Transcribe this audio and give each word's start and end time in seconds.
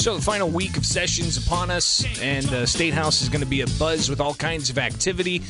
So 0.00 0.16
the 0.16 0.22
final 0.22 0.48
week 0.48 0.78
of 0.78 0.86
sessions 0.86 1.36
upon 1.36 1.70
us, 1.70 2.06
and 2.22 2.46
uh, 2.46 2.64
State 2.64 2.94
House 2.94 3.20
is 3.20 3.28
going 3.28 3.42
to 3.42 3.46
be 3.46 3.60
a 3.60 3.66
buzz 3.78 4.08
with 4.08 4.18
all 4.18 4.32
kinds 4.32 4.70
of 4.70 4.78
activity. 4.78 5.42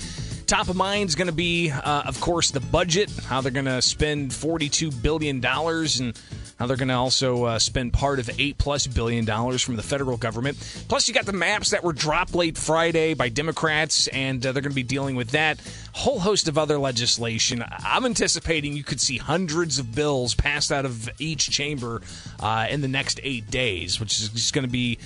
Top 0.49 0.69
of 0.69 0.75
mind 0.75 1.09
is 1.09 1.15
going 1.15 1.29
to 1.29 1.33
be, 1.33 1.71
uh, 1.71 2.03
of 2.05 2.21
course, 2.21 2.51
the 2.51 2.59
budget. 2.59 3.13
How 3.27 3.41
they're 3.43 3.53
going 3.53 3.67
to 3.67 3.81
spend 3.81 4.35
forty-two 4.35 4.91
billion 4.91 5.39
dollars, 5.39 6.01
and 6.01 6.21
how 6.61 6.67
they're 6.67 6.77
going 6.77 6.89
to 6.89 6.95
also 6.95 7.45
uh, 7.45 7.59
spend 7.59 7.91
part 7.91 8.19
of 8.19 8.29
eight 8.39 8.59
plus 8.59 8.87
billion 8.87 9.25
dollars 9.25 9.63
from 9.63 9.77
the 9.77 9.83
federal 9.83 10.19
government. 10.19 10.59
Plus, 10.89 11.09
you 11.09 11.15
got 11.15 11.25
the 11.25 11.33
maps 11.33 11.71
that 11.71 11.83
were 11.83 11.95
dropped 11.95 12.35
late 12.35 12.59
Friday 12.59 13.15
by 13.15 13.31
Democrats, 13.31 14.09
and 14.09 14.45
uh, 14.45 14.53
they're 14.53 14.61
going 14.61 14.71
to 14.71 14.77
be 14.77 14.83
dealing 14.83 15.17
with 15.17 15.31
that. 15.31 15.59
Whole 15.95 16.21
host 16.21 16.49
of 16.49 16.59
other 16.59 16.77
legislation. 16.77 17.65
I'm 17.67 18.05
anticipating 18.05 18.77
you 18.77 18.85
could 18.85 19.01
see 19.01 19.17
hundreds 19.17 19.79
of 19.79 19.95
bills 19.95 20.35
passed 20.35 20.71
out 20.71 20.85
of 20.85 21.09
each 21.19 21.49
chamber 21.51 22.03
uh, 22.39 22.67
in 22.69 22.83
the 22.83 22.89
next 22.89 23.21
eight 23.23 23.51
days, 23.51 23.99
which 23.99 24.21
is 24.21 24.29
just 24.29 24.53
going 24.53 24.67
to 24.67 24.71
be 24.71 24.99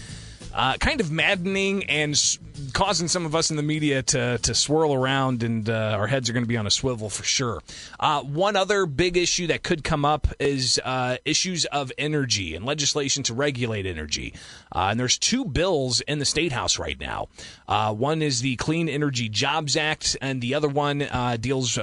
uh, 0.52 0.76
kind 0.79 1.00
of 1.00 1.12
maddening 1.12 1.84
and 1.84 2.16
causing 2.72 3.08
some 3.08 3.26
of 3.26 3.35
us 3.35 3.50
in 3.50 3.57
the 3.57 3.63
media 3.63 4.03
to, 4.03 4.39
to 4.39 4.54
swirl 4.54 4.95
around, 4.95 5.43
and 5.43 5.68
uh, 5.68 5.96
our 5.99 6.07
heads 6.07 6.31
are 6.31 6.32
going 6.32 6.45
to 6.45 6.49
be 6.49 6.57
on 6.57 6.67
a 6.67 6.71
swivel 6.71 7.11
for 7.11 7.25
sure. 7.25 7.62
Uh, 7.99 8.22
one 8.22 8.57
other 8.57 8.86
big 8.86 9.17
issue 9.17 9.49
that 9.49 9.62
could 9.62 9.82
come 9.82 10.04
up 10.04 10.29
is 10.39 10.81
uh, 10.85 11.17
issues 11.25 11.64
of 11.67 11.90
energy 11.98 12.54
and 12.54 12.64
legislation 12.64 13.22
to 13.25 13.35
regulate 13.35 13.86
energy. 13.86 14.35
Uh, 14.75 14.89
and 14.90 15.00
there's 15.00 15.18
two 15.18 15.45
bills 15.45 16.00
in 16.03 16.18
the 16.18 16.25
state 16.25 16.53
house 16.53 16.79
right 16.79 16.98
now. 17.00 17.29
Uh, 17.67 17.93
one 17.93 18.22
is 18.22 18.40
the 18.40 18.57
Clean 18.57 18.89
Energy 18.89 19.29
Jobs 19.29 19.76
Act, 19.76 20.17
and 20.21 20.40
the 20.40 20.54
other 20.54 20.68
one 20.68 21.03
uh, 21.03 21.36
deals 21.40 21.76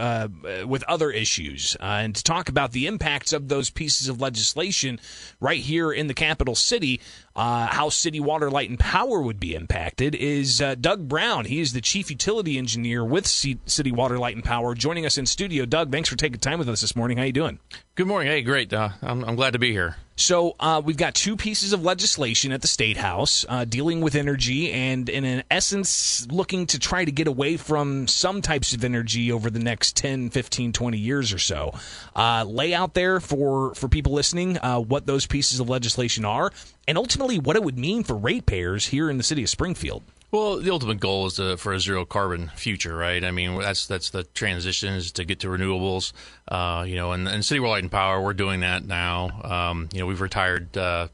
with 0.66 0.84
other 0.88 1.12
issues. 1.12 1.76
And 1.80 2.16
to 2.16 2.24
talk 2.24 2.50
about 2.50 2.72
the 2.72 2.88
impacts 2.88 3.34
of 3.34 3.48
those 3.48 3.70
pieces 3.70 4.08
of 4.08 4.22
legislation 4.22 5.00
right 5.40 5.60
here 5.60 5.92
in 5.92 6.08
the 6.08 6.14
capital 6.14 6.56
city, 6.56 7.02
how 7.36 7.90
city 7.90 8.20
water, 8.20 8.50
light, 8.50 8.70
and 8.70 8.80
power 8.80 9.22
would 9.22 9.40
be 9.40 9.56
impacted 9.56 10.16
is 10.16 10.61
uh, 10.62 10.76
Doug 10.76 11.08
Brown. 11.08 11.46
He 11.46 11.60
is 11.60 11.74
the 11.74 11.82
chief 11.82 12.10
utility 12.10 12.58
engineer 12.58 13.04
with 13.04 13.28
C- 13.28 13.60
City 13.66 13.92
Water, 13.92 14.18
Light, 14.18 14.36
and 14.36 14.44
Power, 14.44 14.76
joining 14.76 15.06
us 15.06 15.18
in 15.18 15.26
studio. 15.26 15.66
Doug, 15.66 15.92
thanks 15.92 16.10
for 16.10 16.16
taking 16.16 16.40
time 16.40 16.60
with 16.60 16.70
us 16.70 16.82
this 16.82 16.96
morning. 16.96 17.18
How 17.18 17.24
you 17.24 17.32
doing? 17.32 17.60
Good 17.96 18.08
morning. 18.08 18.32
Hey, 18.32 18.42
great. 18.42 18.72
Uh, 18.72 18.90
I'm, 19.02 19.24
I'm 19.26 19.36
glad 19.36 19.54
to 19.54 19.60
be 19.60 19.72
here. 19.72 19.98
So 20.16 20.56
uh, 20.60 20.82
we've 20.84 20.98
got 20.98 21.16
two 21.16 21.36
pieces 21.36 21.74
of 21.74 21.84
legislation 21.84 22.52
at 22.52 22.62
the 22.62 22.68
state 22.68 22.98
house 22.98 23.44
uh, 23.50 23.66
dealing 23.66 24.02
with 24.02 24.14
energy, 24.14 24.72
and 24.72 25.10
in 25.10 25.26
an 25.26 25.44
essence, 25.50 26.28
looking 26.30 26.68
to 26.68 26.80
try 26.80 27.04
to 27.04 27.12
get 27.12 27.28
away 27.28 27.58
from 27.58 28.08
some 28.08 28.42
types 28.42 28.74
of 28.74 28.84
energy 28.84 29.32
over 29.32 29.50
the 29.50 29.60
next 29.60 29.96
10, 29.96 30.30
15, 30.30 30.74
20 30.74 30.98
years 30.98 31.34
or 31.34 31.40
so. 31.40 31.74
Uh, 32.16 32.46
lay 32.48 32.74
out 32.74 32.94
there 32.94 33.20
for 33.20 33.74
for 33.74 33.88
people 33.88 34.14
listening 34.14 34.60
uh, 34.60 34.80
what 34.80 35.08
those 35.08 35.26
pieces 35.26 35.60
of 35.60 35.70
legislation 35.70 36.24
are, 36.24 36.52
and 36.88 36.98
ultimately 36.98 37.40
what 37.40 37.56
it 37.56 37.64
would 37.64 37.80
mean 37.80 38.04
for 38.04 38.16
ratepayers 38.16 38.88
here 38.88 39.10
in 39.10 39.18
the 39.18 39.24
city 39.24 39.42
of 39.42 39.50
Springfield. 39.50 40.04
Well, 40.32 40.62
the 40.62 40.72
ultimate 40.72 41.02
goal 41.02 41.28
is 41.28 41.34
to, 41.34 41.58
for 41.58 41.74
a 41.74 41.80
zero 41.80 42.06
carbon 42.06 42.52
future, 42.56 42.96
right? 42.96 43.22
I 43.22 43.32
mean, 43.32 43.60
that's 43.60 43.86
that's 43.86 44.12
the 44.12 44.24
transition 44.24 44.94
is 44.94 45.12
to 45.14 45.26
get 45.26 45.42
to 45.42 45.48
renewables. 45.48 46.14
Uh, 46.48 46.86
you 46.88 46.96
know, 46.96 47.12
and, 47.12 47.28
and 47.28 47.44
City 47.44 47.60
Water 47.60 47.72
Light 47.72 47.84
and 47.84 47.92
Power, 47.92 48.22
we're 48.22 48.34
doing 48.34 48.62
that 48.62 48.86
now. 48.86 49.42
Um, 49.44 49.90
you 49.92 50.00
know, 50.00 50.06
we've 50.06 50.22
retired 50.22 50.78
uh, 50.78 51.10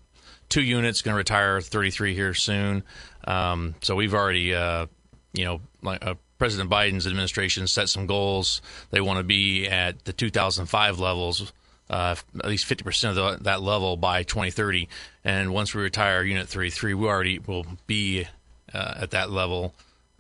two 0.50 0.62
units, 0.62 1.02
going 1.02 1.14
to 1.14 1.18
retire 1.18 1.60
33 1.62 2.14
here 2.14 2.36
soon. 2.36 2.84
Um, 3.26 3.74
so 3.82 3.96
we've 3.96 4.14
already, 4.14 4.54
uh, 4.54 4.86
you 5.34 5.46
know, 5.46 5.62
like 5.82 6.06
uh, 6.06 6.14
President 6.38 6.70
Biden's 6.70 7.08
administration 7.08 7.66
set 7.66 7.90
some 7.90 8.06
goals. 8.06 8.62
They 8.92 9.02
want 9.02 9.18
to 9.18 9.24
be 9.24 9.68
at 9.68 10.06
the 10.06 10.14
2005 10.14 11.00
levels. 11.00 11.52
Uh, 11.90 12.16
at 12.38 12.46
least 12.46 12.68
50% 12.68 13.10
of 13.12 13.16
the, 13.16 13.44
that 13.46 13.62
level 13.62 13.96
by 13.96 14.22
2030. 14.24 14.90
And 15.24 15.54
once 15.54 15.74
we 15.74 15.82
retire 15.82 16.22
Unit 16.22 16.50
33, 16.50 16.94
we 16.94 17.08
already 17.08 17.40
will 17.40 17.66
be 17.88 18.28
uh, 18.74 18.96
at 18.98 19.12
that 19.12 19.30
level, 19.30 19.74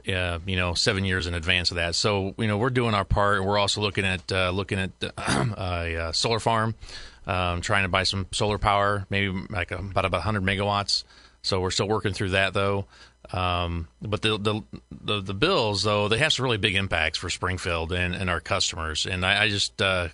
uh, 0.08 0.40
you 0.46 0.56
know, 0.56 0.74
seven 0.74 1.06
years 1.06 1.28
in 1.28 1.34
advance 1.34 1.72
of 1.72 1.76
that. 1.76 1.96
So, 1.96 2.34
you 2.38 2.48
know, 2.48 2.58
we're 2.58 2.70
doing 2.70 2.94
our 2.94 3.06
part. 3.06 3.44
We're 3.44 3.58
also 3.58 3.82
looking 3.82 4.06
at 4.06 4.32
uh, 4.32 4.52
looking 4.52 4.80
at 4.80 4.92
a 5.18 5.98
uh, 5.98 6.12
solar 6.12 6.40
farm, 6.40 6.76
um, 7.26 7.62
trying 7.62 7.84
to 7.84 7.90
buy 7.90 8.04
some 8.04 8.28
solar 8.32 8.58
power, 8.58 9.06
maybe 9.10 9.46
like 9.50 9.72
about 9.72 10.06
about 10.06 10.24
100 10.24 10.44
megawatts. 10.44 11.04
So 11.42 11.60
we're 11.62 11.72
still 11.72 11.88
working 11.88 12.14
through 12.14 12.30
that 12.30 12.54
though. 12.54 12.86
Um, 13.32 13.88
but 14.02 14.22
the, 14.22 14.38
the, 14.38 14.62
the 14.92 15.22
the 15.22 15.34
bills 15.34 15.84
though 15.84 16.08
they 16.08 16.18
have 16.20 16.32
some 16.32 16.46
really 16.46 16.58
big 16.58 16.76
impacts 16.76 17.18
for 17.18 17.30
Springfield 17.30 17.92
and, 17.92 18.16
and 18.16 18.30
our 18.30 18.40
customers. 18.40 19.06
And 19.06 19.26
I, 19.26 19.44
I 19.44 19.50
just 19.50 19.82
uh, 19.82 20.08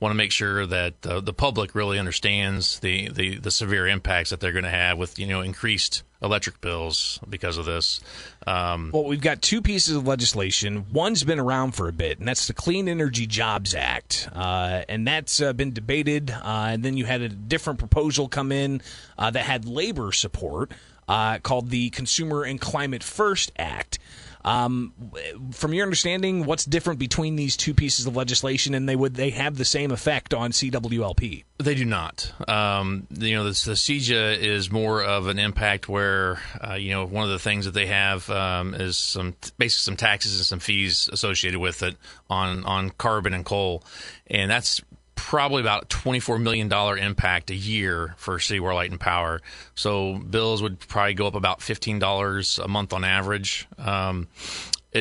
want 0.00 0.12
to 0.12 0.16
make 0.16 0.32
sure 0.32 0.66
that 0.66 1.00
the, 1.02 1.20
the 1.20 1.32
public 1.32 1.74
really 1.74 1.98
understands 1.98 2.80
the, 2.80 3.08
the, 3.08 3.38
the 3.38 3.50
severe 3.50 3.86
impacts 3.86 4.30
that 4.30 4.40
they're 4.40 4.52
going 4.52 4.64
to 4.64 4.70
have 4.70 4.98
with 4.98 5.18
you 5.18 5.26
know 5.26 5.40
increased 5.40 6.02
electric 6.22 6.60
bills 6.60 7.20
because 7.28 7.58
of 7.58 7.66
this. 7.66 8.00
Um, 8.46 8.90
Well, 8.92 9.04
we've 9.04 9.20
got 9.20 9.42
two 9.42 9.60
pieces 9.60 9.96
of 9.96 10.06
legislation. 10.06 10.86
One's 10.92 11.24
been 11.24 11.38
around 11.38 11.72
for 11.72 11.88
a 11.88 11.92
bit, 11.92 12.18
and 12.18 12.26
that's 12.26 12.46
the 12.46 12.54
Clean 12.54 12.88
Energy 12.88 13.26
Jobs 13.26 13.74
Act, 13.74 14.28
uh, 14.34 14.82
and 14.88 15.06
that's 15.06 15.40
uh, 15.40 15.52
been 15.52 15.72
debated. 15.72 16.30
Uh, 16.30 16.68
and 16.70 16.82
then 16.82 16.96
you 16.96 17.04
had 17.04 17.20
a 17.20 17.28
different 17.28 17.78
proposal 17.78 18.28
come 18.28 18.52
in 18.52 18.80
uh, 19.18 19.30
that 19.30 19.44
had 19.44 19.66
labor 19.66 20.12
support, 20.12 20.72
uh, 21.08 21.38
called 21.38 21.70
the 21.70 21.90
Consumer 21.90 22.42
and 22.42 22.60
Climate 22.60 23.02
First 23.02 23.52
Act. 23.58 23.98
Um, 24.46 24.92
from 25.50 25.74
your 25.74 25.82
understanding, 25.82 26.44
what's 26.44 26.64
different 26.64 27.00
between 27.00 27.34
these 27.34 27.56
two 27.56 27.74
pieces 27.74 28.06
of 28.06 28.14
legislation, 28.14 28.74
and 28.74 28.88
they 28.88 28.94
would 28.94 29.16
they 29.16 29.30
have 29.30 29.56
the 29.56 29.64
same 29.64 29.90
effect 29.90 30.32
on 30.32 30.52
CWLP? 30.52 31.42
They 31.58 31.74
do 31.74 31.84
not. 31.84 32.32
Um, 32.48 33.08
you 33.10 33.34
know, 33.34 33.42
the, 33.42 33.50
the 33.50 33.72
CEJA 33.72 34.38
is 34.38 34.70
more 34.70 35.02
of 35.02 35.26
an 35.26 35.40
impact 35.40 35.88
where, 35.88 36.40
uh, 36.64 36.74
you 36.74 36.90
know, 36.90 37.04
one 37.06 37.24
of 37.24 37.30
the 37.30 37.40
things 37.40 37.64
that 37.64 37.74
they 37.74 37.86
have 37.86 38.30
um, 38.30 38.72
is 38.74 38.96
some 38.96 39.34
basically 39.58 39.82
some 39.82 39.96
taxes 39.96 40.36
and 40.38 40.46
some 40.46 40.60
fees 40.60 41.08
associated 41.12 41.58
with 41.58 41.82
it 41.82 41.96
on 42.30 42.64
on 42.64 42.90
carbon 42.90 43.34
and 43.34 43.44
coal, 43.44 43.82
and 44.28 44.48
that's 44.48 44.80
probably 45.26 45.60
about 45.60 45.88
$24 45.88 46.40
million 46.40 46.72
impact 46.72 47.50
a 47.50 47.54
year 47.54 48.14
for 48.16 48.38
City 48.38 48.60
Water 48.60 48.74
Light 48.74 48.92
and 48.92 49.00
Power. 49.00 49.42
So 49.74 50.14
bills 50.18 50.62
would 50.62 50.78
probably 50.78 51.14
go 51.14 51.26
up 51.26 51.34
about 51.34 51.58
$15 51.58 52.64
a 52.64 52.68
month 52.68 52.92
on 52.92 53.02
average. 53.02 53.66
Um, 53.76 54.28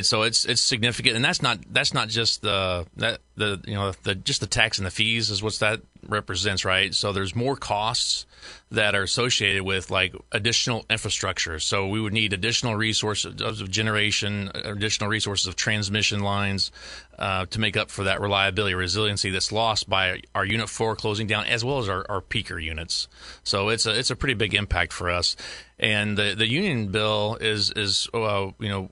so 0.01 0.23
it's 0.23 0.45
it's 0.45 0.61
significant, 0.61 1.15
and 1.15 1.23
that's 1.23 1.41
not 1.41 1.59
that's 1.69 1.93
not 1.93 2.09
just 2.09 2.41
the 2.41 2.85
that 2.97 3.21
the 3.35 3.61
you 3.65 3.75
know 3.75 3.93
the 4.03 4.15
just 4.15 4.41
the 4.41 4.47
tax 4.47 4.77
and 4.77 4.85
the 4.85 4.91
fees 4.91 5.29
is 5.29 5.41
what 5.41 5.53
that 5.59 5.81
represents, 6.07 6.65
right? 6.65 6.93
So 6.93 7.13
there's 7.13 7.35
more 7.35 7.55
costs 7.55 8.25
that 8.71 8.95
are 8.95 9.03
associated 9.03 9.63
with 9.63 9.91
like 9.91 10.13
additional 10.31 10.85
infrastructure. 10.89 11.59
So 11.59 11.87
we 11.87 12.01
would 12.01 12.13
need 12.13 12.33
additional 12.33 12.75
resources 12.75 13.41
of 13.41 13.69
generation, 13.69 14.51
additional 14.53 15.09
resources 15.09 15.47
of 15.47 15.55
transmission 15.55 16.21
lines 16.21 16.71
uh, 17.17 17.45
to 17.47 17.59
make 17.59 17.77
up 17.77 17.89
for 17.89 18.03
that 18.05 18.21
reliability, 18.21 18.75
resiliency 18.75 19.29
that's 19.29 19.51
lost 19.51 19.89
by 19.89 20.21
our 20.33 20.45
Unit 20.45 20.67
Four 20.67 20.95
closing 20.95 21.27
down, 21.27 21.45
as 21.45 21.63
well 21.63 21.79
as 21.79 21.87
our, 21.87 22.05
our 22.09 22.21
peaker 22.21 22.61
units. 22.61 23.07
So 23.43 23.69
it's 23.69 23.85
a 23.85 23.97
it's 23.97 24.11
a 24.11 24.15
pretty 24.15 24.33
big 24.33 24.53
impact 24.53 24.93
for 24.93 25.09
us. 25.09 25.35
And 25.79 26.17
the 26.17 26.35
the 26.35 26.47
union 26.47 26.87
bill 26.87 27.37
is 27.39 27.71
is 27.71 28.09
uh, 28.13 28.51
you 28.59 28.69
know 28.69 28.89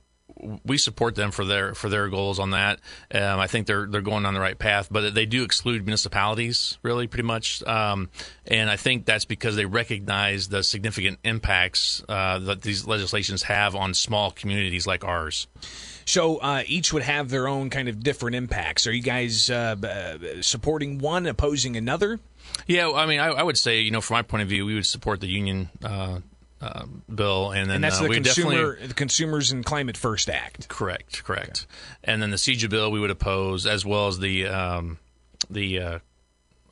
we 0.65 0.77
support 0.77 1.15
them 1.15 1.31
for 1.31 1.45
their 1.45 1.73
for 1.73 1.89
their 1.89 2.09
goals 2.09 2.39
on 2.39 2.51
that. 2.51 2.79
Um, 3.13 3.39
I 3.39 3.47
think 3.47 3.67
they're 3.67 3.87
they're 3.87 4.01
going 4.01 4.25
on 4.25 4.33
the 4.33 4.39
right 4.39 4.57
path, 4.57 4.87
but 4.91 5.13
they 5.13 5.25
do 5.25 5.43
exclude 5.43 5.85
municipalities 5.85 6.77
really 6.83 7.07
pretty 7.07 7.27
much, 7.27 7.63
um, 7.63 8.09
and 8.47 8.69
I 8.69 8.75
think 8.75 9.05
that's 9.05 9.25
because 9.25 9.55
they 9.55 9.65
recognize 9.65 10.47
the 10.47 10.63
significant 10.63 11.19
impacts 11.23 12.03
uh, 12.09 12.39
that 12.39 12.61
these 12.61 12.85
legislations 12.85 13.43
have 13.43 13.75
on 13.75 13.93
small 13.93 14.31
communities 14.31 14.87
like 14.87 15.03
ours. 15.03 15.47
So 16.05 16.37
uh, 16.37 16.63
each 16.65 16.91
would 16.93 17.03
have 17.03 17.29
their 17.29 17.47
own 17.47 17.69
kind 17.69 17.87
of 17.87 18.03
different 18.03 18.35
impacts. 18.35 18.87
Are 18.87 18.91
you 18.91 19.01
guys 19.01 19.49
uh, 19.49 19.75
uh, 19.81 20.41
supporting 20.41 20.99
one, 20.99 21.25
opposing 21.25 21.77
another? 21.77 22.19
Yeah, 22.67 22.91
I 22.91 23.05
mean, 23.05 23.19
I, 23.19 23.27
I, 23.27 23.43
would 23.43 23.57
say, 23.57 23.79
you 23.79 23.91
know, 23.91 24.01
from 24.01 24.15
my 24.15 24.21
point 24.21 24.43
of 24.43 24.49
view, 24.49 24.65
we 24.65 24.75
would 24.75 24.85
support 24.85 25.21
the 25.21 25.27
union 25.27 25.69
uh, 25.83 26.19
uh, 26.63 26.85
bill, 27.13 27.51
and 27.51 27.69
then 27.69 27.75
and 27.75 27.83
that's 27.83 27.99
uh, 27.99 28.03
the 28.03 28.09
we 28.09 28.15
consumer, 28.15 28.51
definitely 28.51 28.87
the 28.87 28.93
Consumers 28.93 29.51
and 29.51 29.65
Climate 29.65 29.97
First 29.97 30.29
Act. 30.29 30.69
correct, 30.69 31.23
correct, 31.23 31.67
and 32.03 32.21
then 32.21 32.31
the 32.31 32.37
CEJA 32.37 32.69
bill 32.69 32.89
we 32.89 32.99
would 32.99 33.11
oppose, 33.11 33.65
as 33.65 33.85
well 33.85 34.07
as 34.07 34.19
the 34.19 34.47
um, 34.47 34.97
the 35.49 35.79
uh, 35.79 35.99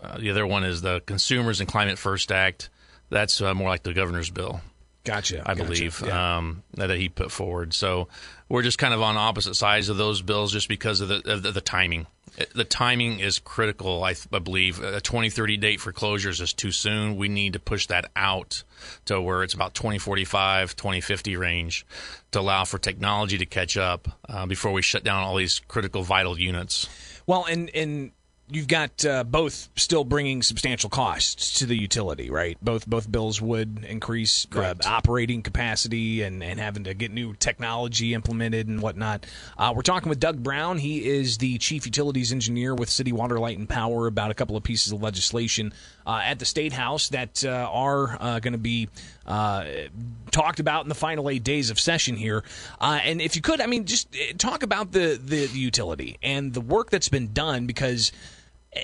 uh, 0.01 0.17
the 0.17 0.29
other 0.29 0.47
one 0.47 0.63
is 0.63 0.81
the 0.81 1.01
Consumers 1.01 1.59
and 1.59 1.67
Climate 1.67 1.97
First 1.97 2.31
Act. 2.31 2.69
That's 3.09 3.41
uh, 3.41 3.53
more 3.53 3.67
like 3.67 3.83
the 3.83 3.93
governor's 3.93 4.29
bill, 4.29 4.61
Gotcha. 5.03 5.41
I 5.41 5.55
gotcha. 5.55 5.63
believe, 5.63 6.03
Yeah. 6.05 6.37
um, 6.37 6.63
that 6.75 6.89
he 6.91 7.09
put 7.09 7.31
forward. 7.31 7.73
So 7.73 8.07
we're 8.49 8.61
just 8.61 8.77
kind 8.77 8.93
of 8.93 9.01
on 9.01 9.17
opposite 9.17 9.55
sides 9.55 9.89
of 9.89 9.97
those 9.97 10.21
bills, 10.21 10.51
just 10.51 10.67
because 10.67 11.01
of 11.01 11.07
the 11.09 11.21
of 11.31 11.41
the, 11.43 11.51
the 11.51 11.61
timing. 11.61 12.07
The 12.55 12.63
timing 12.63 13.19
is 13.19 13.39
critical, 13.39 14.03
I, 14.05 14.15
I 14.31 14.39
believe. 14.39 14.81
A 14.81 15.01
2030 15.01 15.57
date 15.57 15.81
for 15.81 15.91
closures 15.91 16.39
is 16.39 16.53
too 16.53 16.71
soon. 16.71 17.17
We 17.17 17.27
need 17.27 17.53
to 17.53 17.59
push 17.59 17.87
that 17.87 18.09
out 18.15 18.63
to 19.05 19.19
where 19.19 19.43
it's 19.43 19.53
about 19.53 19.73
2045, 19.73 20.75
2050 20.75 21.35
range 21.35 21.85
to 22.31 22.39
allow 22.39 22.63
for 22.63 22.77
technology 22.77 23.37
to 23.39 23.45
catch 23.45 23.75
up 23.75 24.07
uh, 24.29 24.45
before 24.45 24.71
we 24.71 24.81
shut 24.81 25.03
down 25.03 25.23
all 25.23 25.35
these 25.35 25.59
critical 25.67 26.03
vital 26.03 26.39
units. 26.39 26.87
Well, 27.27 27.45
and 27.45 27.69
and 27.75 28.11
you've 28.51 28.67
got 28.67 29.05
uh, 29.05 29.23
both 29.23 29.69
still 29.75 30.03
bringing 30.03 30.43
substantial 30.43 30.89
costs 30.89 31.59
to 31.59 31.65
the 31.65 31.75
utility, 31.75 32.29
right? 32.29 32.57
Both 32.61 32.87
both 32.87 33.11
bills 33.11 33.41
would 33.41 33.85
increase 33.87 34.45
uh, 34.55 34.75
operating 34.85 35.41
capacity 35.41 36.21
and, 36.21 36.43
and 36.43 36.59
having 36.59 36.83
to 36.83 36.93
get 36.93 37.11
new 37.11 37.33
technology 37.33 38.13
implemented 38.13 38.67
and 38.67 38.81
whatnot. 38.81 39.25
Uh, 39.57 39.73
we're 39.75 39.81
talking 39.81 40.09
with 40.09 40.19
Doug 40.19 40.43
Brown. 40.43 40.77
He 40.77 41.07
is 41.07 41.37
the 41.37 41.57
chief 41.57 41.85
utilities 41.85 42.31
engineer 42.31 42.75
with 42.75 42.89
City 42.89 43.11
Water, 43.11 43.39
Light, 43.39 43.57
and 43.57 43.69
Power 43.69 44.07
about 44.07 44.31
a 44.31 44.33
couple 44.33 44.57
of 44.57 44.63
pieces 44.63 44.91
of 44.91 45.01
legislation 45.01 45.73
uh, 46.05 46.21
at 46.23 46.39
the 46.39 46.45
State 46.45 46.73
House 46.73 47.09
that 47.09 47.45
uh, 47.45 47.69
are 47.71 48.17
uh, 48.19 48.39
going 48.39 48.53
to 48.53 48.59
be 48.59 48.89
talked 50.31 50.59
about 50.59 50.83
in 50.83 50.89
the 50.89 50.95
final 50.95 51.29
eight 51.29 51.43
days 51.43 51.69
of 51.69 51.79
session 51.79 52.15
here. 52.15 52.43
and 52.79 53.21
if 53.21 53.35
you 53.35 53.41
could, 53.41 53.61
I 53.61 53.67
mean, 53.67 53.85
just 53.85 54.13
talk 54.37 54.63
about 54.63 54.91
the, 54.91 55.19
the, 55.23 55.47
the 55.47 55.59
utility 55.59 56.17
and 56.21 56.53
the 56.53 56.61
work 56.61 56.89
that's 56.89 57.09
been 57.09 57.31
done 57.31 57.65
because 57.65 58.11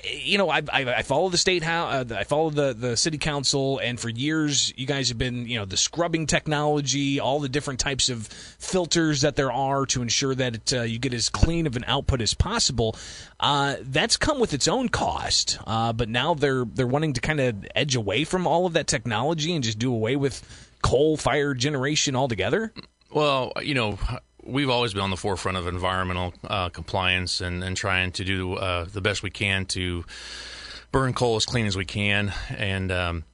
you 0.04 0.36
know, 0.36 0.50
I, 0.50 0.62
I, 0.70 0.94
I 0.96 1.02
follow 1.02 1.30
the 1.30 1.38
state 1.38 1.62
house, 1.62 2.10
uh, 2.10 2.14
I 2.14 2.24
follow 2.24 2.50
the, 2.50 2.74
the 2.74 2.96
city 2.96 3.16
council, 3.16 3.78
and 3.78 3.98
for 3.98 4.10
years, 4.10 4.72
you 4.76 4.86
guys 4.86 5.08
have 5.08 5.16
been, 5.16 5.46
you 5.46 5.58
know, 5.58 5.64
the 5.64 5.78
scrubbing 5.78 6.26
technology, 6.26 7.20
all 7.20 7.40
the 7.40 7.48
different 7.48 7.80
types 7.80 8.10
of 8.10 8.26
filters 8.26 9.22
that 9.22 9.36
there 9.36 9.50
are 9.50 9.86
to 9.86 10.02
ensure 10.02 10.34
that 10.34 10.54
it, 10.56 10.72
uh, 10.74 10.82
you 10.82 10.98
get 10.98 11.14
as 11.14 11.30
clean 11.30 11.66
of 11.66 11.74
an 11.74 11.84
output 11.86 12.20
as 12.20 12.34
possible. 12.34 12.96
Uh, 13.40 13.76
that's 13.80 14.18
come 14.18 14.40
with 14.40 14.52
its 14.52 14.68
own 14.68 14.90
cost, 14.90 15.58
uh, 15.66 15.92
but 15.94 16.08
now 16.10 16.34
they're 16.34 16.66
they're 16.66 16.86
wanting 16.86 17.14
to 17.14 17.20
kind 17.20 17.40
of 17.40 17.66
edge 17.74 17.96
away 17.96 18.24
from 18.24 18.46
all 18.46 18.66
of 18.66 18.74
that 18.74 18.86
technology 18.86 19.54
and 19.54 19.64
just 19.64 19.78
do 19.78 19.92
away 19.92 20.16
with 20.16 20.42
coal 20.82 21.16
fired 21.16 21.58
generation 21.58 22.14
altogether. 22.14 22.72
Well, 23.10 23.52
you 23.62 23.72
know, 23.74 23.98
we've 24.48 24.70
always 24.70 24.94
been 24.94 25.02
on 25.02 25.10
the 25.10 25.16
forefront 25.16 25.58
of 25.58 25.66
environmental 25.66 26.32
uh, 26.44 26.70
compliance 26.70 27.40
and, 27.40 27.62
and 27.62 27.76
trying 27.76 28.12
to 28.12 28.24
do 28.24 28.54
uh, 28.54 28.84
the 28.84 29.00
best 29.00 29.22
we 29.22 29.30
can 29.30 29.66
to 29.66 30.04
burn 30.90 31.12
coal 31.12 31.36
as 31.36 31.44
clean 31.44 31.66
as 31.66 31.76
we 31.76 31.84
can. 31.84 32.32
And 32.50 32.90
um, 32.90 33.24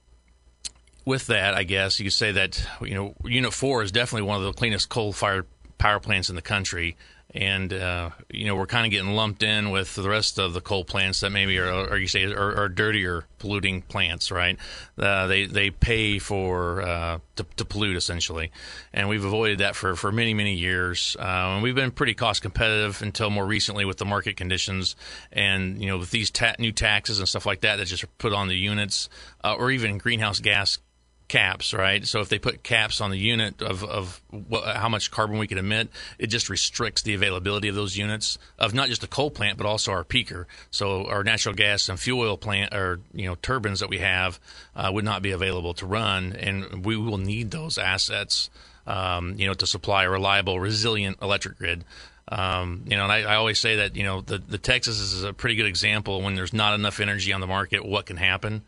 with 1.05 1.27
that, 1.27 1.53
I 1.53 1.63
guess 1.63 1.99
you 1.99 2.05
could 2.05 2.13
say 2.13 2.31
that 2.33 2.67
you 2.81 2.93
know 2.93 3.15
Unit 3.23 3.53
Four 3.53 3.81
is 3.81 3.91
definitely 3.91 4.27
one 4.27 4.37
of 4.37 4.43
the 4.43 4.53
cleanest 4.53 4.89
coal-fired 4.89 5.47
power 5.77 5.99
plants 5.99 6.29
in 6.29 6.35
the 6.35 6.41
country 6.41 6.97
and 7.35 7.73
uh, 7.73 8.09
you 8.31 8.45
know 8.45 8.55
we're 8.55 8.65
kind 8.65 8.85
of 8.85 8.91
getting 8.91 9.13
lumped 9.13 9.43
in 9.43 9.69
with 9.69 9.93
the 9.95 10.09
rest 10.09 10.39
of 10.39 10.53
the 10.53 10.61
coal 10.61 10.85
plants 10.85 11.19
that 11.19 11.31
maybe 11.31 11.57
are, 11.57 11.69
or 11.69 11.97
you 11.97 12.07
say 12.07 12.23
are, 12.23 12.55
are 12.63 12.69
dirtier 12.69 13.25
polluting 13.39 13.81
plants, 13.81 14.31
right? 14.31 14.57
Uh, 14.97 15.27
they 15.27 15.45
they 15.45 15.69
pay 15.69 16.17
for 16.17 16.81
uh, 16.81 17.19
to, 17.35 17.45
to, 17.57 17.65
pollute 17.65 17.97
essentially, 17.97 18.51
and 18.93 19.09
we've 19.09 19.25
avoided 19.25 19.57
that 19.59 19.75
for, 19.75 19.95
for 19.97 20.11
many 20.13 20.33
many 20.33 20.53
years. 20.53 21.17
Uh, 21.19 21.55
and 21.55 21.63
we've 21.63 21.75
been 21.75 21.91
pretty 21.91 22.13
cost 22.13 22.41
competitive 22.41 23.01
until 23.01 23.29
more 23.29 23.45
recently 23.45 23.83
with 23.83 23.97
the 23.97 24.05
market 24.05 24.37
conditions, 24.37 24.95
and 25.33 25.81
you 25.81 25.87
know 25.87 25.97
with 25.97 26.11
these 26.11 26.31
ta- 26.31 26.55
new 26.57 26.71
taxes 26.71 27.19
and 27.19 27.27
stuff 27.27 27.45
like 27.45 27.61
that 27.61 27.75
that 27.75 27.85
just 27.85 28.05
put 28.17 28.31
on 28.31 28.47
the 28.47 28.55
units, 28.55 29.09
uh, 29.43 29.53
or 29.53 29.71
even 29.71 29.97
greenhouse 29.97 30.39
gas 30.39 30.79
caps, 31.27 31.73
right? 31.73 32.05
So 32.05 32.21
if 32.21 32.29
they 32.29 32.39
put 32.39 32.63
caps 32.63 33.01
on 33.01 33.11
the 33.11 33.17
unit 33.17 33.61
of, 33.61 33.83
of 33.83 34.21
what, 34.29 34.75
how 34.75 34.89
much 34.89 35.11
carbon 35.11 35.37
we 35.37 35.47
can 35.47 35.57
emit, 35.57 35.89
it 36.19 36.27
just 36.27 36.49
restricts 36.49 37.01
the 37.01 37.13
availability 37.13 37.67
of 37.67 37.75
those 37.75 37.97
units 37.97 38.37
of 38.59 38.73
not 38.73 38.89
just 38.89 39.01
the 39.01 39.07
coal 39.07 39.31
plant, 39.31 39.57
but 39.57 39.65
also 39.65 39.91
our 39.91 40.03
peaker. 40.03 40.45
So 40.71 41.05
our 41.07 41.23
natural 41.23 41.55
gas 41.55 41.89
and 41.89 41.99
fuel 41.99 42.21
oil 42.21 42.37
plant 42.37 42.73
or, 42.73 42.99
you 43.13 43.25
know, 43.27 43.35
turbines 43.35 43.79
that 43.79 43.89
we 43.89 43.99
have 43.99 44.39
uh, 44.75 44.89
would 44.93 45.05
not 45.05 45.21
be 45.21 45.31
available 45.31 45.73
to 45.75 45.85
run. 45.85 46.33
And 46.33 46.85
we 46.85 46.97
will 46.97 47.17
need 47.17 47.51
those 47.51 47.77
assets, 47.77 48.49
um, 48.85 49.35
you 49.37 49.47
know, 49.47 49.53
to 49.53 49.67
supply 49.67 50.03
a 50.03 50.09
reliable, 50.09 50.59
resilient 50.59 51.17
electric 51.21 51.57
grid. 51.57 51.83
Um, 52.27 52.85
you 52.87 52.97
know, 52.97 53.03
and 53.03 53.11
I, 53.11 53.21
I, 53.21 53.35
always 53.35 53.59
say 53.59 53.75
that 53.75 53.95
you 53.95 54.01
know 54.01 54.21
the 54.21 54.39
the 54.39 54.57
Texas 54.57 54.99
is 54.99 55.23
a 55.23 55.31
pretty 55.31 55.55
good 55.55 55.67
example 55.67 56.23
when 56.23 56.33
there's 56.33 56.53
not 56.53 56.73
enough 56.73 56.99
energy 56.99 57.31
on 57.33 57.39
the 57.39 57.45
market, 57.45 57.85
what 57.85 58.07
can 58.07 58.17
happen. 58.17 58.63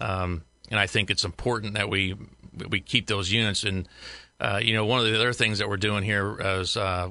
Um, 0.00 0.40
and 0.70 0.80
I 0.80 0.86
think 0.86 1.10
it's 1.10 1.24
important 1.24 1.74
that 1.74 1.88
we 1.90 2.14
we 2.68 2.80
keep 2.80 3.06
those 3.06 3.30
units. 3.30 3.64
And 3.64 3.88
uh, 4.40 4.60
you 4.62 4.74
know, 4.74 4.84
one 4.84 4.98
of 4.98 5.06
the 5.06 5.14
other 5.14 5.32
things 5.32 5.58
that 5.58 5.68
we're 5.68 5.76
doing 5.76 6.02
here 6.02 6.36
is 6.40 6.76
uh, 6.76 7.10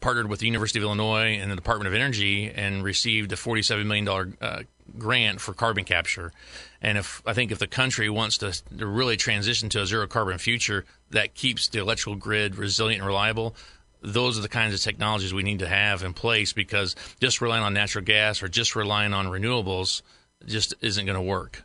partnered 0.00 0.28
with 0.28 0.40
the 0.40 0.46
University 0.46 0.78
of 0.78 0.84
Illinois 0.84 1.38
and 1.38 1.50
the 1.50 1.56
Department 1.56 1.88
of 1.88 1.94
Energy 1.94 2.50
and 2.50 2.84
received 2.84 3.32
a 3.32 3.36
forty-seven 3.36 3.86
million 3.86 4.04
dollar 4.04 4.32
uh, 4.40 4.62
grant 4.98 5.40
for 5.40 5.54
carbon 5.54 5.84
capture. 5.84 6.32
And 6.80 6.98
if 6.98 7.22
I 7.26 7.32
think 7.32 7.52
if 7.52 7.58
the 7.58 7.66
country 7.66 8.10
wants 8.10 8.38
to, 8.38 8.52
to 8.78 8.86
really 8.86 9.16
transition 9.16 9.68
to 9.70 9.82
a 9.82 9.86
zero 9.86 10.06
carbon 10.06 10.38
future 10.38 10.84
that 11.10 11.34
keeps 11.34 11.68
the 11.68 11.80
electrical 11.80 12.16
grid 12.16 12.56
resilient 12.56 13.00
and 13.00 13.06
reliable, 13.06 13.54
those 14.02 14.38
are 14.38 14.42
the 14.42 14.48
kinds 14.48 14.74
of 14.74 14.80
technologies 14.80 15.32
we 15.32 15.42
need 15.42 15.60
to 15.60 15.68
have 15.68 16.02
in 16.02 16.12
place 16.12 16.52
because 16.52 16.96
just 17.20 17.40
relying 17.40 17.62
on 17.62 17.72
natural 17.72 18.04
gas 18.04 18.42
or 18.42 18.48
just 18.48 18.74
relying 18.76 19.14
on 19.14 19.26
renewables 19.26 20.02
just 20.44 20.74
isn't 20.80 21.06
going 21.06 21.16
to 21.16 21.22
work. 21.22 21.62